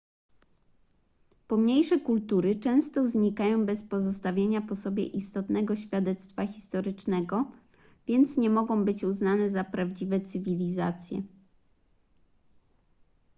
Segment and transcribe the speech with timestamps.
[1.47, 7.51] pomniejsze kultury często znikają bez pozostawienia po sobie istotnego świadectwa historycznego
[8.07, 11.21] więc nie mogą być uznane za prawdziwe cywilizacje